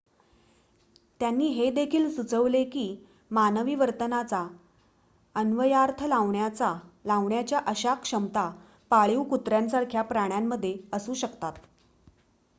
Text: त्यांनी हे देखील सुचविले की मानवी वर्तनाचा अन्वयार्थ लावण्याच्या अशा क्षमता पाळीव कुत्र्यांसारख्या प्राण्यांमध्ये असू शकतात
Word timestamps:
त्यांनी 1.19 1.47
हे 1.47 1.69
देखील 1.71 2.09
सुचविले 2.11 2.63
की 2.65 2.85
मानवी 3.31 3.75
वर्तनाचा 3.75 4.41
अन्वयार्थ 5.35 6.03
लावण्याच्या 6.03 7.59
अशा 7.65 7.93
क्षमता 7.95 8.49
पाळीव 8.91 9.23
कुत्र्यांसारख्या 9.25 10.01
प्राण्यांमध्ये 10.03 10.75
असू 10.93 11.13
शकतात 11.15 11.53